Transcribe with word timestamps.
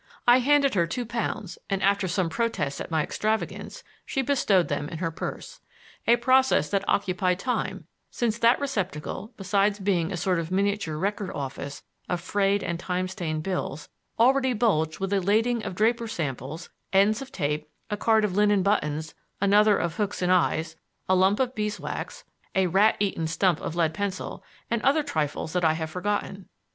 I 0.27 0.39
handed 0.39 0.73
her 0.73 0.87
two 0.87 1.05
pounds, 1.05 1.59
and, 1.69 1.83
after 1.83 2.07
some 2.07 2.27
protests 2.27 2.81
at 2.81 2.89
my 2.89 3.03
extravagance, 3.03 3.83
she 4.03 4.23
bestowed 4.23 4.67
them 4.67 4.89
in 4.89 4.97
her 4.97 5.11
purse; 5.11 5.59
a 6.07 6.15
process 6.15 6.69
that 6.71 6.83
occupied 6.87 7.37
time, 7.37 7.85
since 8.09 8.39
that 8.39 8.59
receptacle, 8.59 9.31
besides 9.37 9.77
being 9.79 10.11
a 10.11 10.17
sort 10.17 10.39
of 10.39 10.49
miniature 10.49 10.97
Record 10.97 11.29
Office 11.29 11.83
of 12.09 12.19
frayed 12.19 12.63
and 12.63 12.79
time 12.79 13.07
stained 13.07 13.43
bills, 13.43 13.89
already 14.17 14.53
bulged 14.53 14.97
with 14.97 15.13
a 15.13 15.21
lading 15.21 15.63
of 15.63 15.75
draper's 15.75 16.13
samples, 16.13 16.71
ends 16.91 17.21
of 17.21 17.31
tape, 17.31 17.69
a 17.91 17.95
card 17.95 18.25
of 18.25 18.35
linen 18.35 18.63
buttons, 18.63 19.13
another 19.39 19.77
of 19.77 19.97
hooks 19.97 20.23
and 20.23 20.31
eyes, 20.31 20.75
a 21.07 21.13
lump 21.13 21.39
of 21.39 21.53
beeswax, 21.53 22.23
a 22.55 22.65
rat 22.65 22.95
eaten 22.99 23.27
stump 23.27 23.61
of 23.61 23.75
leadpencil, 23.75 24.41
and 24.67 24.81
other 24.81 25.03
trifles 25.03 25.53
that 25.53 25.63
I 25.63 25.73
have 25.73 25.91
forgotten. 25.91 26.49